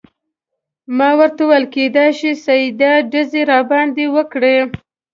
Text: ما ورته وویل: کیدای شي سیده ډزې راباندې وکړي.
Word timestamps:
ما 0.97 1.09
ورته 1.19 1.41
وویل: 1.45 1.65
کیدای 1.75 2.09
شي 2.19 2.31
سیده 2.45 2.91
ډزې 3.11 3.41
راباندې 3.51 4.05
وکړي. 4.15 4.57